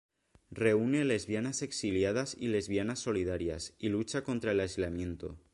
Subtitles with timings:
[0.49, 5.37] Reúne lesbianas exiliadas y lesbianas solidarias, y lucha contra el aislamiento.